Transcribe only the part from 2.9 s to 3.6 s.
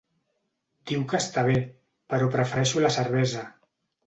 cervesa.